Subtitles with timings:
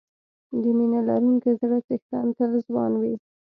[0.61, 3.15] د مینه لرونکي زړه څښتن تل ځوان وي.